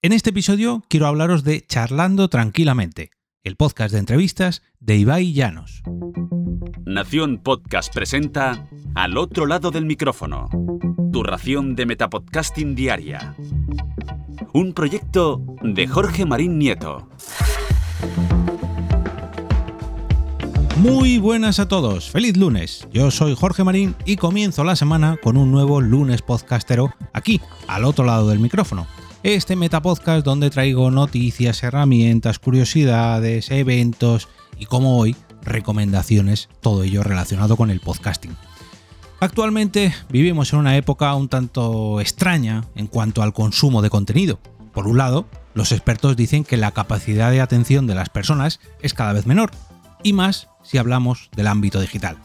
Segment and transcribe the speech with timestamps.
[0.00, 3.10] En este episodio quiero hablaros de Charlando Tranquilamente,
[3.42, 5.82] el podcast de entrevistas de Ibai Llanos.
[6.86, 10.48] Nación Podcast presenta Al otro lado del micrófono,
[11.12, 13.34] tu ración de Metapodcasting Diaria.
[14.52, 17.08] Un proyecto de Jorge Marín Nieto.
[20.76, 22.86] Muy buenas a todos, feliz lunes.
[22.92, 27.84] Yo soy Jorge Marín y comienzo la semana con un nuevo lunes podcastero aquí, al
[27.84, 28.86] otro lado del micrófono.
[29.24, 37.56] Este metapodcast donde traigo noticias, herramientas, curiosidades, eventos y como hoy, recomendaciones, todo ello relacionado
[37.56, 38.36] con el podcasting.
[39.18, 44.38] Actualmente vivimos en una época un tanto extraña en cuanto al consumo de contenido.
[44.72, 48.94] Por un lado, los expertos dicen que la capacidad de atención de las personas es
[48.94, 49.50] cada vez menor,
[50.04, 52.18] y más si hablamos del ámbito digital.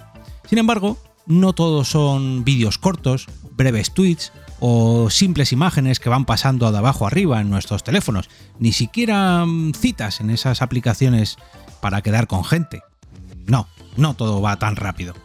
[0.48, 4.32] Sin embargo, no todos son vídeos cortos, breves tweets
[4.66, 9.74] o simples imágenes que van pasando de abajo arriba en nuestros teléfonos, ni siquiera mm,
[9.74, 11.36] citas en esas aplicaciones
[11.82, 12.82] para quedar con gente.
[13.46, 15.16] No, no todo va tan rápido.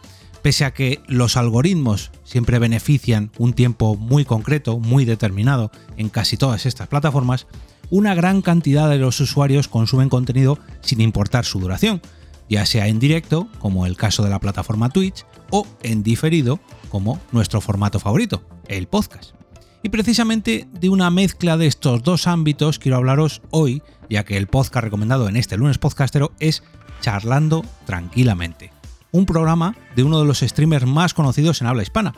[0.41, 6.35] Pese a que los algoritmos siempre benefician un tiempo muy concreto, muy determinado en casi
[6.35, 7.47] todas estas plataformas,
[7.89, 12.01] una gran cantidad de los usuarios consumen contenido sin importar su duración,
[12.49, 17.19] ya sea en directo, como el caso de la plataforma Twitch, o en diferido, como
[17.31, 19.35] nuestro formato favorito, el podcast.
[19.83, 24.47] Y precisamente de una mezcla de estos dos ámbitos quiero hablaros hoy, ya que el
[24.47, 26.63] podcast recomendado en este lunes podcastero es
[27.01, 28.73] Charlando Tranquilamente,
[29.11, 32.13] un programa de uno de los streamers más conocidos en habla hispana,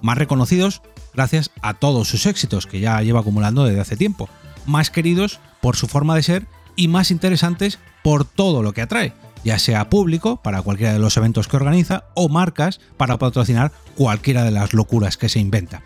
[0.00, 0.80] más reconocidos
[1.12, 4.30] gracias a todos sus éxitos que ya lleva acumulando desde hace tiempo,
[4.64, 9.12] más queridos por su forma de ser y más interesantes por todo lo que atrae,
[9.44, 14.44] ya sea público para cualquiera de los eventos que organiza o marcas para patrocinar cualquiera
[14.44, 15.82] de las locuras que se inventa.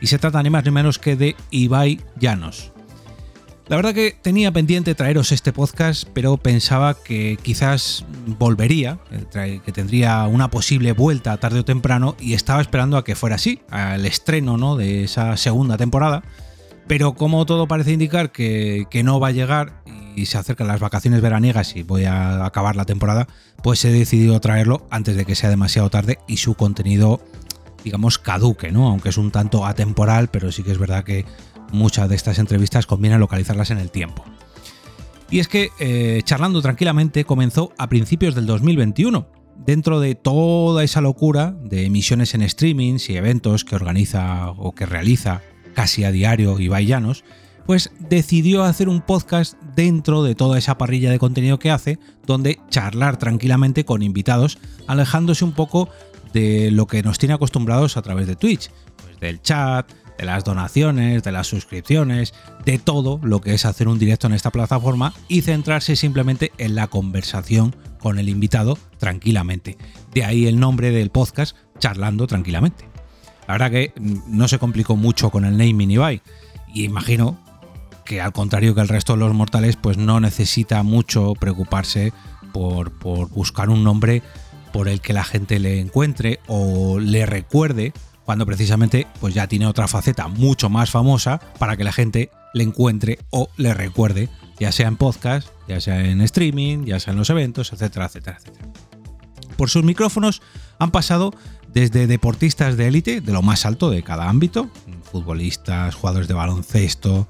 [0.00, 2.72] Y se trata ni más ni menos que de Ibai Llanos.
[3.66, 8.04] La verdad que tenía pendiente traeros este podcast, pero pensaba que quizás
[8.38, 8.98] volvería,
[9.32, 13.62] que tendría una posible vuelta tarde o temprano, y estaba esperando a que fuera así,
[13.70, 14.76] al estreno ¿no?
[14.76, 16.22] de esa segunda temporada.
[16.86, 19.82] Pero como todo parece indicar que, que no va a llegar
[20.14, 23.28] y se acercan las vacaciones veraniegas y voy a acabar la temporada,
[23.62, 27.20] pues he decidido traerlo antes de que sea demasiado tarde y su contenido,
[27.82, 28.88] digamos, caduque, ¿no?
[28.88, 31.24] Aunque es un tanto atemporal, pero sí que es verdad que
[31.72, 34.24] muchas de estas entrevistas conviene localizarlas en el tiempo.
[35.30, 39.26] Y es que eh, charlando tranquilamente comenzó a principios del 2021,
[39.56, 44.86] dentro de toda esa locura de emisiones en streamings y eventos que organiza o que
[44.86, 45.42] realiza
[45.74, 47.24] casi a diario Ibai Llanos,
[47.66, 52.60] pues decidió hacer un podcast dentro de toda esa parrilla de contenido que hace, donde
[52.70, 55.88] charlar tranquilamente con invitados, alejándose un poco
[56.32, 60.44] de lo que nos tiene acostumbrados a través de Twitch, pues del chat, de las
[60.44, 65.12] donaciones, de las suscripciones, de todo lo que es hacer un directo en esta plataforma
[65.28, 69.78] y centrarse simplemente en la conversación con el invitado tranquilamente.
[70.12, 72.88] De ahí el nombre del podcast, Charlando Tranquilamente.
[73.46, 73.92] La verdad que
[74.26, 76.22] no se complicó mucho con el naming Ibai
[76.72, 77.38] y imagino
[78.04, 82.12] que al contrario que el resto de los mortales, pues no necesita mucho preocuparse
[82.52, 82.92] por,
[83.30, 84.22] buscar un nombre
[84.72, 87.92] por el que la gente le encuentre o le recuerde
[88.24, 92.64] cuando precisamente pues ya tiene otra faceta mucho más famosa para que la gente le
[92.64, 97.18] encuentre o le recuerde, ya sea en podcast, ya sea en streaming, ya sea en
[97.18, 98.68] los eventos, etcétera, etcétera, etcétera.
[99.56, 100.42] Por sus micrófonos
[100.78, 101.34] han pasado
[101.72, 104.70] desde deportistas de élite, de lo más alto de cada ámbito,
[105.02, 107.28] futbolistas, jugadores de baloncesto,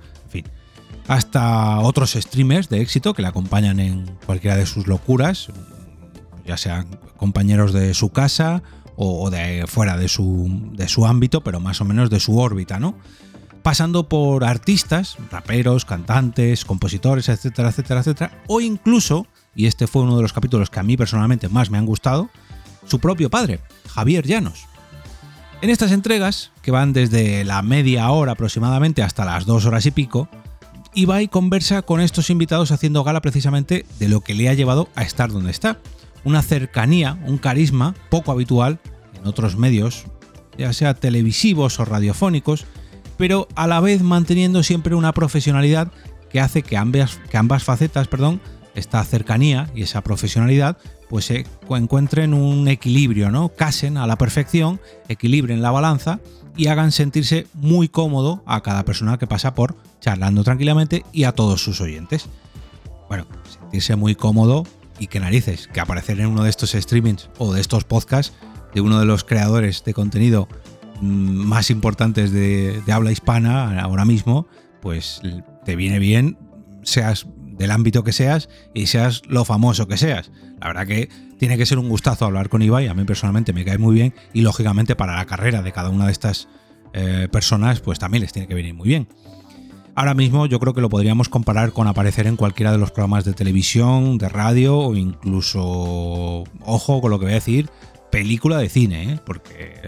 [1.09, 5.49] hasta otros streamers de éxito que le acompañan en cualquiera de sus locuras,
[6.47, 8.63] ya sean compañeros de su casa
[8.97, 12.79] o, de fuera de su, de su ámbito, pero más o menos de su órbita,
[12.79, 12.95] ¿no?
[13.63, 20.17] Pasando por artistas, raperos, cantantes, compositores, etcétera, etcétera, etcétera, o incluso, y este fue uno
[20.17, 22.29] de los capítulos que a mí personalmente más me han gustado,
[22.87, 24.67] su propio padre, Javier Llanos.
[25.63, 29.93] En estas entregas, que van desde la media hora aproximadamente hasta las dos horas y
[29.93, 30.29] pico,
[30.97, 35.03] Ibai conversa con estos invitados haciendo gala precisamente de lo que le ha llevado a
[35.03, 35.79] estar donde está.
[36.23, 38.79] Una cercanía, un carisma poco habitual
[39.19, 40.05] en otros medios,
[40.57, 42.67] ya sea televisivos o radiofónicos,
[43.19, 45.91] pero a la vez manteniendo siempre una profesionalidad
[46.31, 48.41] que hace que ambas, que ambas facetas, perdón,
[48.77, 53.49] esta cercanía y esa profesionalidad, pues se encuentren un equilibrio, ¿no?
[53.49, 56.21] Casen a la perfección, equilibren la balanza
[56.57, 61.33] y hagan sentirse muy cómodo a cada persona que pasa por charlando tranquilamente y a
[61.33, 62.27] todos sus oyentes.
[63.09, 64.65] Bueno, sentirse muy cómodo
[64.99, 68.35] y que narices, que aparecer en uno de estos streamings o de estos podcasts
[68.75, 70.49] de uno de los creadores de contenido
[71.01, 74.47] mm, más importantes de, habla hispana ahora mismo,
[74.83, 75.23] pues
[75.65, 76.37] te viene bien,
[76.83, 80.31] seas del ámbito que seas y seas lo famoso que seas.
[80.61, 81.09] La verdad que
[81.39, 84.15] tiene que ser un gustazo hablar con Ibai, a mí personalmente me cae muy bien
[84.33, 86.49] y lógicamente para la carrera de cada una de estas
[86.93, 89.09] eh, personas pues también les tiene que venir muy bien.
[89.97, 93.25] Ahora mismo yo creo que lo podríamos comparar con aparecer en cualquiera de los programas
[93.25, 97.71] de televisión, de radio o incluso, ojo con lo que voy a decir,
[98.11, 99.21] película de cine, ¿eh?
[99.25, 99.81] porque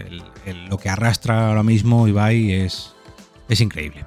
[0.69, 2.93] lo que arrastra ahora mismo Ibai es,
[3.49, 4.05] es increíble.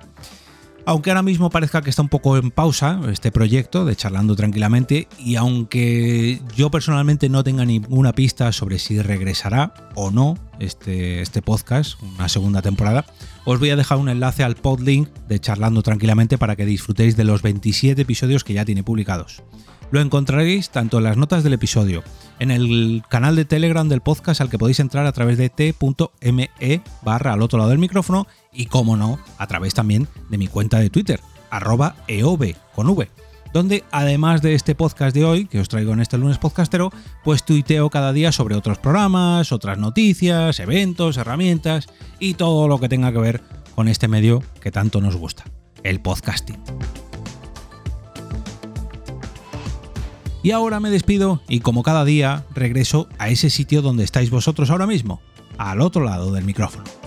[0.87, 5.09] Aunque ahora mismo parezca que está un poco en pausa este proyecto de charlando tranquilamente
[5.19, 11.43] y aunque yo personalmente no tenga ninguna pista sobre si regresará o no este, este
[11.43, 13.05] podcast, una segunda temporada,
[13.45, 17.25] os voy a dejar un enlace al podlink de charlando tranquilamente para que disfrutéis de
[17.25, 19.43] los 27 episodios que ya tiene publicados.
[19.91, 22.05] Lo encontraréis tanto en las notas del episodio,
[22.39, 26.83] en el canal de Telegram del podcast al que podéis entrar a través de t.me
[27.03, 30.79] barra al otro lado del micrófono y, como no, a través también de mi cuenta
[30.79, 31.21] de Twitter,
[31.51, 32.87] arroba eov con
[33.53, 36.93] donde además de este podcast de hoy, que os traigo en este lunes podcastero,
[37.25, 41.87] pues tuiteo cada día sobre otros programas, otras noticias, eventos, herramientas
[42.19, 43.43] y todo lo que tenga que ver
[43.75, 45.45] con este medio que tanto nos gusta,
[45.83, 46.59] el podcasting.
[50.43, 54.71] Y ahora me despido y como cada día regreso a ese sitio donde estáis vosotros
[54.71, 55.21] ahora mismo,
[55.59, 57.00] al otro lado del micrófono.